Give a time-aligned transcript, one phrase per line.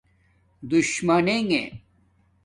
[0.69, 1.61] دُشمنݣے